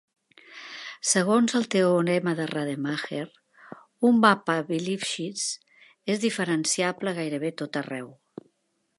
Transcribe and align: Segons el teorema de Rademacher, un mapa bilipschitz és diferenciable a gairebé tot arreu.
Segons 1.07 1.51
el 1.57 1.65
teorema 1.73 2.31
de 2.39 2.47
Rademacher, 2.51 3.27
un 4.09 4.17
mapa 4.23 4.55
bilipschitz 4.69 5.43
és 6.15 6.23
diferenciable 6.25 7.13
a 7.13 7.17
gairebé 7.19 7.53
tot 7.63 7.79
arreu. 7.83 8.09